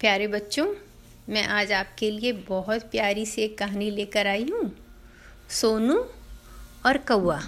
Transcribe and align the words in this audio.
प्यारे 0.00 0.26
बच्चों, 0.26 0.66
मैं 1.28 1.42
आज 1.44 1.72
आपके 1.72 2.10
लिए 2.10 2.32
बहुत 2.32 2.82
प्यारी 2.82 3.24
सी 3.26 3.42
एक 3.42 3.58
कहानी 3.58 3.90
लेकर 3.90 4.26
आई 4.26 4.44
हूँ। 4.44 4.70
सोनू 5.50 5.96
और 6.86 6.98
कौआ 6.98 7.40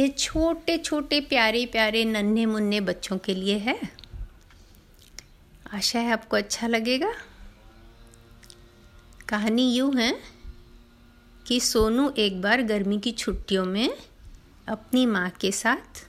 ये 0.00 0.08
छोटे 0.08 0.76
छोटे, 0.78 1.20
प्यारे 1.20 1.64
प्यारे 1.66 2.04
नन्हे 2.04 2.46
मुन्ने 2.46 2.80
बच्चों 2.80 3.18
के 3.18 3.34
लिए 3.34 3.58
है। 3.58 3.78
आशा 5.72 5.98
है 5.98 6.12
आपको 6.12 6.36
अच्छा 6.36 6.66
लगेगा। 6.66 7.12
कहानी 9.28 9.70
यूँ 9.74 9.94
है 9.96 10.12
कि 11.46 11.60
सोनू 11.60 12.10
एक 12.18 12.42
बार 12.42 12.62
गर्मी 12.62 12.98
की 12.98 13.12
छुट्टियों 13.12 13.64
में 13.64 13.96
अपनी 14.68 15.06
माँ 15.06 15.30
के 15.30 15.52
साथ 15.52 16.04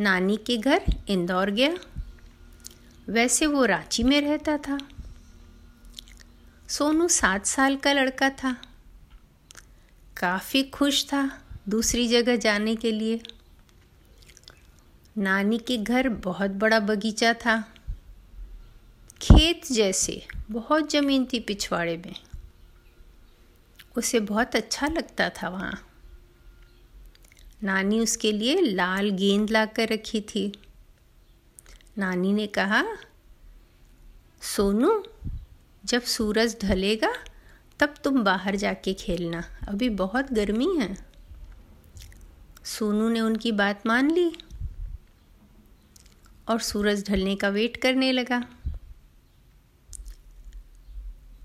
नानी 0.00 0.36
के 0.36 0.56
घर 0.56 0.82
इंदौर 1.08 1.50
गया। 1.50 1.74
वैसे 3.08 3.46
वो 3.46 3.64
रांची 3.64 4.02
में 4.02 4.20
रहता 4.20 4.58
था। 4.58 4.78
सोनू 6.68 7.08
सात 7.08 7.46
साल 7.46 7.76
का 7.76 7.92
लड़का 7.92 8.30
था। 8.30 8.62
काफ़ी 10.16 10.62
खुश 10.62 11.04
था 11.04 11.44
दूसरी 11.68 12.08
जगह 12.08 12.36
जाने 12.36 12.76
के 12.76 12.92
लिए। 12.92 13.22
नानी 15.18 15.58
के 15.58 15.76
घर 15.76 16.08
बहुत 16.08 16.50
बड़ा 16.50 16.80
बगीचा 16.80 17.32
था। 17.32 17.74
खेत 19.22 19.72
जैसे, 19.72 20.26
बहुत 20.50 20.90
ज़मीन 20.90 21.28
थी 21.32 21.40
पिछवाड़े 21.40 21.96
में। 21.96 22.14
उसे 23.96 24.20
बहुत 24.20 24.56
अच्छा 24.56 24.86
लगता 24.86 25.28
था 25.28 25.48
वहाँ। 25.48 25.88
नानी 27.62 28.00
उसके 28.00 28.32
लिए 28.32 28.60
लाल 28.60 29.10
गेंद 29.10 29.50
ला 29.50 29.66
कर 29.66 29.88
रखी 29.88 30.20
थी। 30.20 30.52
नानी 31.98 32.32
ने 32.32 32.46
कहा, 32.46 32.84
सोनू, 34.42 35.02
जब 35.84 36.02
सूरज 36.02 36.56
ढलेगा, 36.62 37.12
तब 37.80 37.94
तुम 38.04 38.22
बाहर 38.24 38.56
जाके 38.56 38.94
खेलना। 38.94 39.42
अभी 39.68 39.88
बहुत 39.88 40.32
गर्मी 40.32 40.68
है। 40.78 40.94
सोनू 42.64 43.08
ने 43.08 43.20
उनकी 43.20 43.52
बात 43.52 43.86
मान 43.86 44.10
ली 44.10 44.32
और 46.48 46.60
सूरज 46.60 47.04
ढलने 47.08 47.36
का 47.36 47.48
वेट 47.48 47.76
करने 47.76 48.12
लगा। 48.12 48.42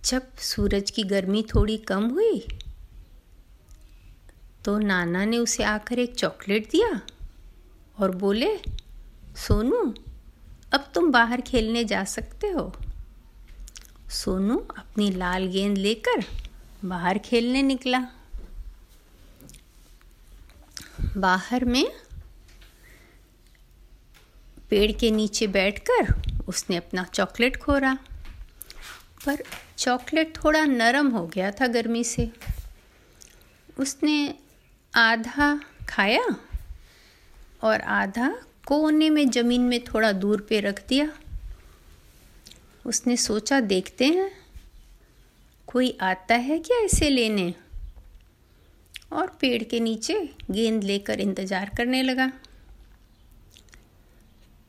जब 0.05 0.35
सूरज 0.38 0.91
की 0.91 1.03
गर्मी 1.03 1.44
थोड़ी 1.44 1.77
कम 1.77 2.09
हुई 2.09 2.39
तो 4.66 4.77
नाना 4.77 5.25
ने 5.25 5.38
उसे 5.38 5.63
आकर 5.63 6.00
एक 6.00 6.16
चॉकलेट 6.16 6.69
दिया 6.72 6.89
और 8.00 8.16
बोले, 8.16 8.57
सोनू 9.38 9.94
अब 10.73 10.91
तुम 10.95 11.11
बाहर 11.11 11.41
खेलने 11.41 11.83
जा 11.83 12.03
सकते 12.03 12.47
हो। 12.47 12.75
सोनू 14.09 14.57
अपनी 14.77 15.11
लाल 15.11 15.47
गेंद 15.47 15.77
लेकर 15.77 16.23
बाहर 16.85 17.17
खेलने 17.17 17.61
निकला। 17.61 17.99
बाहर 21.17 21.65
में 21.65 21.91
पेड़ 24.69 24.91
के 24.91 25.11
नीचे 25.11 25.47
बैठकर 25.47 26.13
उसने 26.47 26.75
अपना 26.75 27.03
चॉकलेट 27.03 27.57
खोरा। 27.57 27.97
पर 29.25 29.43
चॉकलेट 29.77 30.38
थोड़ा 30.43 30.65
नरम 30.65 31.07
हो 31.07 31.27
गया 31.27 31.51
था 31.51 31.67
गर्मी 31.67 32.03
से। 32.03 32.31
उसने 33.79 34.35
आधा 34.95 35.61
खाया 35.89 36.25
और 37.63 37.81
आधा 37.81 38.35
कोने 38.67 39.09
में 39.09 39.29
ज़मीन 39.29 39.61
में 39.61 39.83
थोड़ा 39.83 40.11
दूर 40.11 40.41
पे 40.41 40.59
रख 40.59 40.87
दिया। 40.87 41.11
उसने 42.85 43.17
सोचा, 43.17 43.59
देखते 43.59 44.05
हैं, 44.05 44.31
कोई 45.67 45.97
आता 46.01 46.35
है 46.35 46.59
क्या 46.59 46.79
इसे 46.79 47.09
लेने? 47.09 47.53
और 49.13 49.38
पेड़ 49.41 49.63
के 49.63 49.79
नीचे 49.79 50.29
गेंद 50.51 50.83
लेकर 50.83 51.19
इंतज़ार 51.19 51.69
करने 51.77 52.03
लगा। 52.03 52.31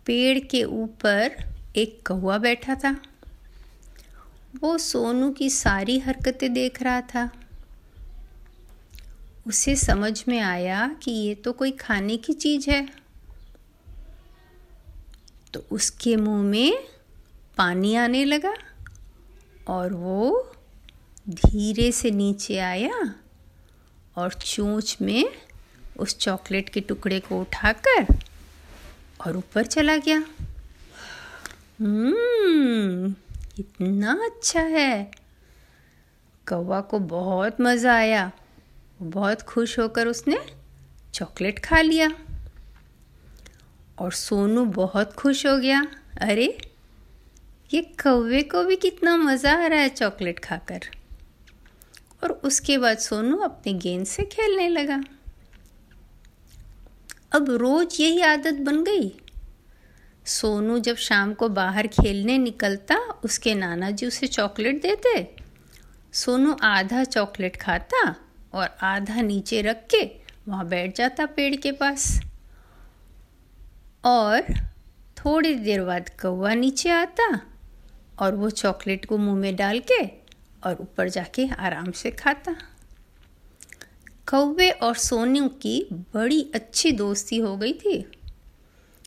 पेड़ 0.06 0.38
के 0.38 0.64
ऊपर 0.64 1.44
एक 1.76 2.08
कौआ 2.08 2.38
बैठा 2.38 2.74
था। 2.74 3.02
वो 4.60 4.78
सोनू 4.78 5.30
की 5.30 5.50
सारी 5.50 5.98
हरकतें 5.98 6.52
देख 6.52 6.82
रहा 6.82 7.00
था। 7.00 7.30
उसे 9.46 9.76
समझ 9.76 10.24
में 10.28 10.40
आया 10.40 10.96
कि 11.02 11.10
ये 11.10 11.34
तो 11.34 11.52
कोई 11.52 11.70
खाने 11.70 12.16
की 12.16 12.32
चीज़ 12.32 12.70
है। 12.70 12.97
तो 15.54 15.64
उसके 15.70 16.16
मुँह 16.16 16.42
में 16.42 16.88
पानी 17.56 17.94
आने 17.94 18.24
लगा 18.24 18.54
और 19.68 19.92
वो 19.92 20.52
धीरे 21.28 21.92
से 21.92 22.10
नीचे 22.10 22.58
आया 22.58 23.14
और 24.16 24.32
चोंच 24.32 24.96
में 25.02 25.30
उस 25.98 26.18
चॉकलेट 26.18 26.68
के 26.68 26.80
टुकड़े 26.80 27.20
को 27.20 27.40
उठाकर 27.40 28.06
और 29.26 29.36
ऊपर 29.36 29.66
चला 29.66 29.96
गया। 29.96 30.18
हम्म 31.80 33.14
इतना 33.58 34.12
अच्छा 34.24 34.60
है। 34.60 35.10
कौवा 36.48 36.80
को 36.80 36.98
बहुत 36.98 37.60
मज़ा 37.60 37.94
आया। 37.94 38.32
बहुत 39.02 39.42
खुश 39.42 39.78
होकर 39.78 40.06
उसने 40.06 40.38
चॉकलेट 41.14 41.58
खा 41.58 41.80
लिया। 41.80 42.08
और 44.00 44.12
सोनू 44.12 44.64
बहुत 44.64 45.12
खुश 45.12 45.46
हो 45.46 45.58
गया। 45.58 45.86
अरे, 46.20 46.58
ये 47.74 47.82
कौवे 47.82 48.42
को 48.42 48.64
भी 48.64 48.76
कितना 48.76 49.16
मज़ा 49.16 49.52
आ 49.52 49.66
रहा 49.66 49.78
है 49.78 49.88
चॉकलेट 49.88 50.38
खाकर। 50.38 50.80
और 52.24 52.32
उसके 52.32 52.78
बाद 52.78 52.98
सोनू 52.98 53.36
अपने 53.36 53.72
गेंद 53.72 54.06
से 54.06 54.22
खेलने 54.22 54.68
लगा। 54.68 55.04
अब 57.32 57.50
रोज़ 57.50 58.02
यही 58.02 58.20
आदत 58.20 58.54
बन 58.54 58.84
गई। 58.84 59.20
सोनू 60.26 60.78
जब 60.78 60.96
शाम 60.96 61.34
को 61.34 61.48
बाहर 61.48 61.86
खेलने 61.86 62.38
निकलता, 62.38 62.96
उसके 62.96 63.54
नाना 63.54 63.90
जी 63.90 64.06
उसे 64.06 64.26
चॉकलेट 64.26 64.82
देते। 64.82 65.36
सोनू 66.12 66.56
आधा 66.62 67.04
चॉकलेट 67.04 67.56
खाता 67.56 68.14
और 68.54 68.76
आधा 68.82 69.20
नीचे 69.20 69.62
रख 69.62 69.86
के 69.94 70.10
वहाँ 70.48 70.68
बैठ 70.68 70.96
जाता 70.96 71.26
पेड़ 71.26 71.56
के 71.56 71.72
पास। 71.72 72.20
और 74.04 74.42
थोड़ी 75.16 75.54
देर 75.54 75.84
बाद 75.84 76.08
कौवा 76.08 76.54
नीचे 76.54 76.90
आता 76.90 77.40
और 78.18 78.34
वो 78.34 78.50
चॉकलेट 78.50 79.04
को 79.04 79.18
मुँह 79.18 79.36
में 79.36 79.56
डाल 79.56 79.80
के 79.80 80.04
और 80.64 80.76
ऊपर 80.80 81.08
जाके 81.08 81.48
आराम 81.48 81.90
से 81.92 82.10
खाता। 82.10 82.56
कौवे 84.28 84.70
और 84.70 84.94
सोनू 84.94 85.48
की 85.48 85.88
बड़ी 85.92 86.50
अच्छी 86.54 86.92
दोस्ती 86.92 87.36
हो 87.36 87.56
गई 87.56 87.72
थी 87.72 88.12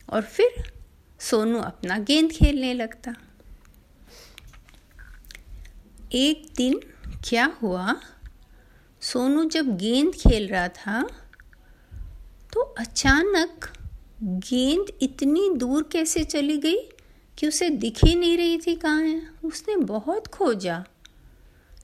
और 0.08 0.22
फिर 0.22 0.72
सोनू 1.20 1.58
अपना 1.58 1.98
गेंद 1.98 2.32
खेलने 2.32 2.74
लगता। 2.74 3.14
एक 6.12 6.52
दिन 6.56 6.80
क्या 7.28 7.52
हुआ? 7.62 7.96
सोनू 9.00 9.44
जब 9.44 9.76
गेंद 9.76 10.12
खेल 10.14 10.48
रहा 10.48 10.68
था 10.68 11.02
तो 12.52 12.60
अचानक 12.60 13.72
गेंद 14.22 14.86
इतनी 15.02 15.50
दूर 15.54 15.88
कैसे 15.92 16.24
चली 16.24 16.58
गई 16.58 16.76
कि 17.38 17.48
उसे 17.48 17.68
दिख 17.70 18.04
ही 18.04 18.14
नहीं 18.14 18.36
रही 18.36 18.58
थी 18.58 18.74
कहाँ 18.74 19.02
है? 19.02 19.22
उसने 19.44 19.76
बहुत 19.76 20.26
खोजा, 20.26 20.84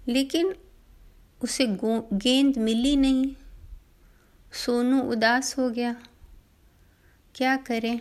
लेकिन 0.08 0.54
उसे 1.42 1.66
गेंद 2.12 2.58
मिली 2.58 2.96
नहीं। 2.96 3.34
सोनू 4.52 5.00
उदास 5.02 5.58
हो 5.58 5.70
गया। 5.70 5.96
क्या 7.34 7.56
करें? 7.56 8.00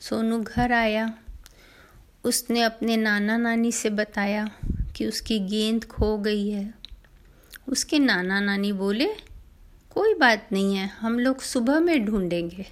सोनू 0.00 0.42
घर 0.42 0.72
आया। 0.72 1.18
उसने 2.24 2.62
अपने 2.62 2.96
नाना 2.96 3.36
नानी 3.36 3.72
से 3.72 3.90
बताया 3.90 4.48
कि 4.96 5.06
उसकी 5.06 5.38
गेंद 5.38 5.84
खो 5.84 6.18
गई 6.18 6.48
है। 6.48 6.74
उसके 7.68 7.98
नाना 7.98 8.40
नानी 8.40 8.72
बोले 8.72 9.33
कोई 9.94 10.14
बात 10.14 10.48
नहीं 10.52 10.74
है, 10.74 10.86
हम 11.00 11.18
लोग 11.18 11.40
सुबह 11.40 11.80
में 11.80 12.04
ढूंढेंगे। 12.04 12.66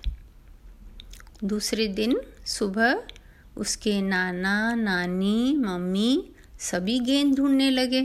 दूसरे 1.45 1.87
दिन 1.89 2.21
सुबह 2.47 3.03
उसके 3.57 4.01
नाना, 4.03 4.75
नानी, 4.75 5.57
मम्मी 5.57 6.31
सभी 6.61 6.99
गेंद 7.01 7.35
ढूँढने 7.37 7.71
लगे, 7.71 8.03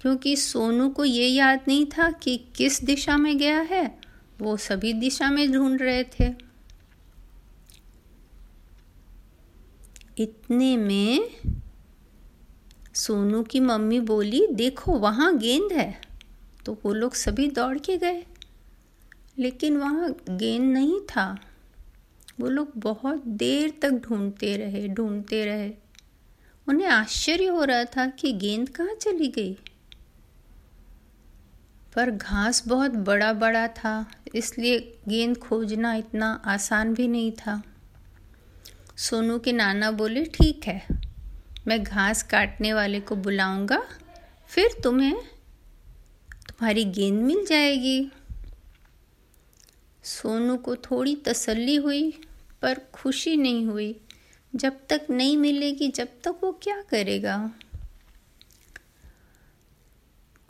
क्योंकि 0.00 0.36
सोनू 0.36 0.88
को 0.88 1.04
ये 1.04 1.26
याद 1.26 1.60
नहीं 1.68 1.86
था 1.86 2.10
कि 2.10 2.36
किस 2.56 2.82
दिशा 2.84 3.16
में 3.16 3.36
गया 3.38 3.60
है, 3.60 3.98
वो 4.40 4.56
सभी 4.56 4.92
दिशा 4.92 5.30
में 5.30 5.50
ढूंढ 5.52 5.82
रहे 5.82 6.04
थे। 6.04 6.32
इतने 10.18 10.76
में 10.76 11.30
सोनू 12.94 13.42
की 13.42 13.60
मम्मी 13.60 14.00
बोली, 14.00 14.46
देखो, 14.46 14.92
वहाँ 14.92 15.36
गेंद 15.38 15.72
है। 15.72 16.09
तो 16.66 16.78
वो 16.84 16.92
लोग 16.94 17.14
सभी 17.14 17.50
दौड़ 17.50 17.78
के 17.78 17.96
गए। 17.98 18.24
लेकिन 19.38 19.76
वहाँ 19.76 20.10
गेंद 20.30 20.72
नहीं 20.72 21.00
था। 21.00 21.38
वो 22.40 22.48
लोग 22.48 22.72
बहुत 22.76 23.26
देर 23.26 23.72
तक 23.82 23.90
ढूंढते 23.90 24.56
रहे 24.56 24.88
ढूंढते 24.88 25.44
रहे। 25.44 25.72
उन्हें 26.66 26.88
आश्चर्य 26.88 27.46
हो 27.46 27.64
रहा 27.64 27.84
था 27.84 28.06
कि 28.06 28.32
गेंद 28.32 28.68
कहाँ 28.68 28.94
चली 28.94 29.28
गई। 29.28 29.58
पर 31.94 32.10
घास 32.10 32.62
बहुत 32.68 32.90
बड़ा 32.90 33.32
बड़ा 33.32 33.66
था, 33.68 34.10
इसलिए 34.34 34.78
गेंद 35.08 35.38
खोजना 35.38 35.94
इतना 35.94 36.42
आसान 36.44 36.94
भी 36.94 37.08
नहीं 37.08 37.32
था। 37.32 37.62
सोनू 38.96 39.38
के 39.38 39.52
नाना 39.52 39.90
बोले, 39.90 40.24
ठीक 40.24 40.66
है, 40.66 40.86
मैं 41.66 41.82
घास 41.82 42.22
काटने 42.22 42.72
वाले 42.72 43.00
को 43.00 43.16
बुलाऊँगा, 43.16 43.82
फिर 44.48 44.70
तुम्हें 44.82 45.16
तुम्हारी 46.60 46.84
गेंद 46.84 47.22
मिल 47.22 47.46
जाएगी। 47.46 48.12
सोनू 50.04 50.56
को 50.56 50.76
थोड़ी 50.76 51.16
तसल्ली 51.16 51.76
हुई, 51.76 52.20
पर 52.62 52.78
खुशी 52.78 53.36
नहीं 53.36 53.66
हुई। 53.66 54.00
जब 54.54 54.86
तक 54.88 55.06
नहीं 55.10 55.36
मिलेगी, 55.36 55.88
जब 55.88 56.08
तक 56.24 56.34
वो 56.42 56.60
क्या 56.62 56.82
करेगा? 56.82 57.50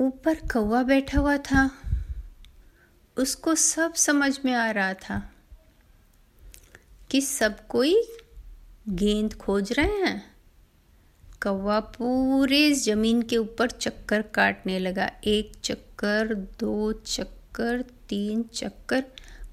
ऊपर 0.01 0.35
कौवा 0.35 0.83
बैठा 0.83 1.21
हुआ 1.21 1.37
था। 1.37 1.83
उसको 3.17 3.55
सब 3.55 3.95
समझ 3.95 4.39
में 4.45 4.55
आ 4.55 4.71
रहा 4.71 4.95
था 4.95 5.33
कि 7.11 7.21
सब 7.21 7.67
कोई 7.67 8.03
गेंद 8.89 9.35
खोज 9.35 9.73
रहे 9.73 10.03
हैं। 10.03 10.30
कौवा 11.43 11.81
पूरे 11.81 12.73
ज़मीन 12.73 13.23
के 13.23 13.37
ऊपर 13.37 13.71
चक्कर 13.71 14.23
काटने 14.23 14.79
लगा। 14.79 15.11
एक 15.25 15.53
चक्कर, 15.65 16.35
दो 16.35 16.93
चक्कर, 16.93 17.83
तीन 18.09 18.43
चक्कर। 18.43 19.05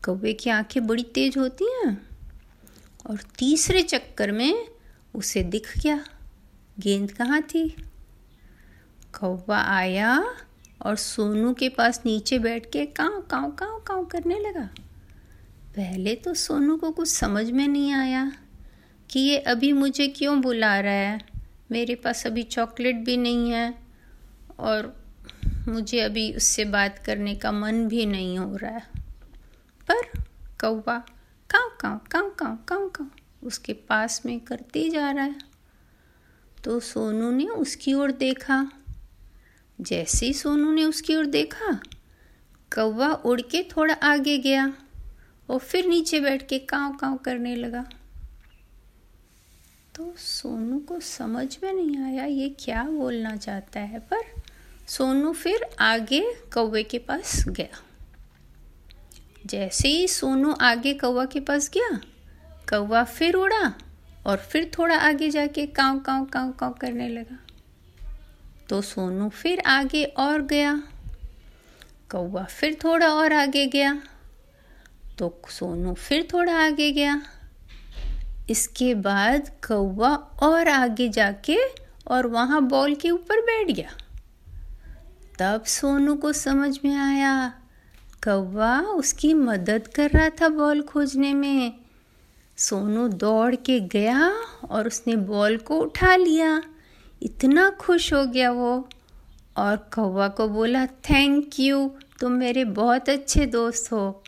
कौवे 0.05 0.33
की 0.33 0.49
आँखें 0.49 0.87
बड़ी 0.87 1.03
तेज 1.03 1.37
होती 1.37 1.65
हैं 1.65 2.07
और 3.09 3.17
तीसरे 3.17 3.81
चक्कर 3.81 4.31
में 4.31 4.67
उसे 5.15 5.43
दिख 5.43 5.77
गया। 5.77 6.05
गेंद 6.79 7.11
कहाँ 7.11 7.41
थी? 7.41 7.69
कौवा 9.19 9.61
आया 9.61 10.35
और 10.81 10.95
सोनू 10.95 11.53
के 11.53 11.69
पास 11.69 12.01
नीचे 12.05 12.39
बैठ 12.39 12.65
के 12.65 12.85
काँव 12.85 13.21
काँव 13.21 13.51
काँव 13.51 13.79
काँव 13.79 14.05
करने 14.05 14.39
लगा। 14.39 14.69
पहले 15.75 16.15
तो 16.15 16.33
सोनू 16.33 16.77
को 16.77 16.91
कुछ 16.91 17.09
समझ 17.09 17.51
में 17.51 17.67
नहीं 17.67 17.91
आया 17.93 18.31
कि 19.09 19.19
ये 19.19 19.37
अभी 19.37 19.73
मुझे 19.73 20.07
क्यों 20.07 20.41
बुला 20.41 20.79
रहा 20.79 20.91
है। 20.91 21.36
मेरे 21.71 21.95
पास 21.95 22.25
अभी 22.27 22.43
चॉकलेट 22.43 22.95
भी 22.95 23.17
नहीं 23.17 23.51
है 23.51 23.73
और 24.59 24.95
मुझे 25.67 25.99
अभी 25.99 26.31
उससे 26.33 26.65
बात 26.65 26.99
करने 27.05 27.35
का 27.35 27.51
मन 27.51 27.87
भी 27.87 28.05
नहीं 28.05 28.37
हो 28.39 28.55
रहा 28.55 28.71
है। 28.71 28.87
पर 29.89 30.23
कौवा, 30.61 30.97
काँव 31.49 31.77
काँव 31.81 31.99
काँव 32.11 32.29
काँव 32.29 32.57
काँव 32.67 32.87
काँव, 32.89 33.09
उसके 33.43 33.73
पास 33.73 34.21
में 34.25 34.39
करते 34.39 34.89
जा 34.89 35.11
रहा 35.11 35.23
है। 35.23 35.35
तो 36.63 36.79
सोनू 36.79 37.31
ने 37.31 37.45
उसकी 37.45 37.93
ओर 37.93 38.11
देखा। 38.11 38.71
जैसे 39.81 40.25
ही 40.25 40.33
सोनू 40.33 40.71
ने 40.71 40.85
उसकी 40.85 41.15
ओर 41.15 41.25
देखा, 41.25 41.71
कौवा 42.71 43.13
उड़ 43.25 43.41
के 43.41 43.63
थोड़ा 43.63 43.93
आगे 43.93 44.37
गया 44.37 44.73
और 45.49 45.59
फिर 45.59 45.85
नीचे 45.85 46.19
बैठ 46.19 46.47
के 46.47 46.59
काँव 46.59 46.95
काँव 46.95 47.17
करने 47.17 47.55
लगा। 47.55 47.85
तो 49.97 50.13
सोनू 50.17 50.77
को 50.79 50.99
समझ 50.99 51.57
में 51.63 51.71
नहीं 51.73 51.97
आया 51.97 52.25
ये 52.25 52.47
क्या 52.59 52.81
बोलना 52.83 53.35
चाहता 53.35 53.79
है, 53.79 53.99
पर 53.99 54.23
सोनू 54.87 55.31
फिर 55.33 55.65
आगे 55.79 56.21
कौवे 56.53 56.83
के 56.83 56.97
पास 56.97 57.43
गया। 57.47 57.79
जैसे 59.45 59.87
ही 59.87 60.07
सोनू 60.07 60.51
आगे 60.61 60.93
कौवा 60.93 61.23
के 61.25 61.39
पास 61.39 61.69
गया, 61.73 61.89
कौवा 62.69 63.03
फिर 63.03 63.35
उड़ा 63.35 63.73
और 64.25 64.37
फिर 64.51 64.69
थोड़ा 64.77 64.97
आगे 64.97 65.29
जाके 65.29 65.65
काँव 65.67 65.99
काँव 65.99 66.25
काँव 66.25 66.51
काँव 66.51 66.73
करने 66.73 67.07
लगा। 67.09 67.37
तो 68.69 68.81
सोनू 68.81 69.29
फिर 69.29 69.59
आगे 69.67 70.03
और 70.03 70.41
गया, 70.41 70.75
कौवा 72.11 72.43
फिर 72.43 72.77
थोड़ा 72.83 73.13
और 73.13 73.33
आगे 73.33 73.65
गया 73.67 74.01
तो 75.17 75.41
सोनू 75.49 75.93
फिर 75.93 76.27
थोड़ा 76.33 76.55
आगे 76.57 76.91
गया 76.91 77.21
इसके 78.49 78.93
बाद 78.95 79.49
कौवा 79.67 80.13
और 80.43 80.67
आगे 80.67 81.07
जाके 81.09 81.57
और 82.07 82.27
वहाँ 82.27 82.61
बॉल 82.61 82.95
के 82.95 83.09
ऊपर 83.09 83.41
बैठ 83.41 83.71
गया। 83.71 83.89
तब 85.39 85.63
सोनू 85.63 86.15
को 86.15 86.31
समझ 86.33 86.77
में 86.85 86.95
आया, 86.95 87.53
कौवा 88.23 88.79
उसकी 88.81 89.33
मदद 89.33 89.87
कर 89.87 90.09
रहा 90.09 90.29
था 90.41 90.49
बॉल 90.49 90.81
खोजने 90.81 91.33
में। 91.33 91.73
सोनू 92.57 93.07
दौड़ 93.07 93.55
के 93.55 93.79
गया 93.79 94.31
और 94.69 94.87
उसने 94.87 95.15
बॉल 95.15 95.57
को 95.57 95.79
उठा 95.79 96.15
लिया। 96.15 96.61
इतना 97.21 97.69
खुश 97.69 98.11
हो 98.13 98.25
गया 98.25 98.51
वो 98.51 98.89
और 99.57 99.75
कौवा 99.93 100.27
को 100.27 100.47
बोला 100.47 100.85
थैंक 100.85 101.59
यू 101.59 101.89
तुम 102.19 102.31
मेरे 102.31 102.63
बहुत 102.65 103.09
अच्छे 103.09 103.45
दोस्त 103.45 103.91
हो। 103.91 104.23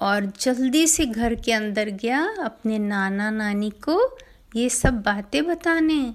और 0.00 0.32
जल्दी 0.40 0.86
से 0.86 1.06
घर 1.06 1.34
के 1.34 1.52
अंदर 1.52 1.88
गया, 1.88 2.34
अपने 2.44 2.78
नाना 2.78 3.30
नानी 3.30 3.70
को 3.70 4.18
ये 4.56 4.68
सब 4.68 5.02
बातें 5.02 5.46
बताने। 5.46 6.14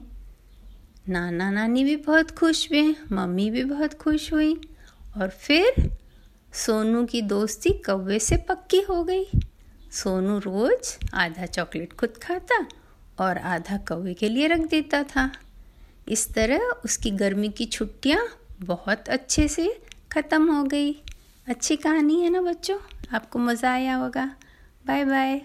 नाना 1.09 1.51
नानी 1.51 1.83
भी 1.83 1.95
बहुत 1.95 2.31
खुश 2.31 2.71
हुए, 2.71 2.95
मम्मी 3.11 3.49
भी 3.51 3.63
बहुत 3.63 3.93
खुश 3.93 4.33
हुई 4.33 4.53
और 5.17 5.29
फिर 5.29 5.91
सोनू 6.53 7.05
की 7.05 7.21
दोस्ती 7.21 7.69
कौवे 7.69 8.19
से 8.19 8.37
पक्की 8.37 8.81
हो 8.81 9.03
गई। 9.03 9.25
सोनू 9.91 10.37
रोज 10.39 10.97
आधा 11.13 11.45
चॉकलेट 11.45 11.93
खुद 11.93 12.17
खाता 12.23 12.65
और 13.19 13.37
आधा 13.37 13.77
कौवे 13.77 14.13
के 14.13 14.29
लिए 14.29 14.47
रख 14.47 14.59
देता 14.59 15.03
था। 15.03 15.31
इस 16.07 16.33
तरह 16.33 16.59
उसकी 16.85 17.11
गर्मी 17.11 17.49
की 17.49 17.65
छुट्टियाँ 17.65 18.27
बहुत 18.61 19.09
अच्छे 19.09 19.47
से 19.47 19.81
ख़त्म 20.11 20.51
हो 20.51 20.63
गई। 20.63 20.91
अच्छी 21.47 21.75
कहानी 21.75 22.21
है 22.21 22.29
ना 22.29 22.41
बच्चों? 22.41 22.77
आपको 23.13 23.39
मज़ा 23.39 23.71
आया 23.73 23.95
होगा। 23.95 24.25
Bye 24.85 25.05
bye 25.05 25.41